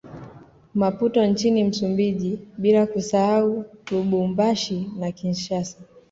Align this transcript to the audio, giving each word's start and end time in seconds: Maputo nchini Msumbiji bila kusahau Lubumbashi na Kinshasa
Maputo 0.73 1.25
nchini 1.25 1.63
Msumbiji 1.63 2.39
bila 2.57 2.85
kusahau 2.87 3.65
Lubumbashi 3.91 4.89
na 4.99 5.11
Kinshasa 5.11 5.77